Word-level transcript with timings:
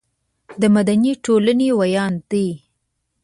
د 0.61 0.63
مدني 0.75 1.11
ټولنې 1.25 1.69
ویاند 1.79 2.19
دی. 2.31 2.47